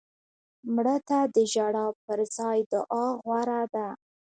[0.73, 3.87] مړه ته د ژړا پر ځای دعا غوره ده